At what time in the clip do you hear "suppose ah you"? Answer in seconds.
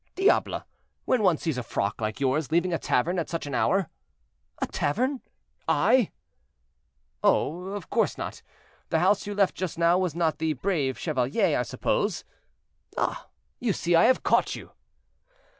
11.61-13.73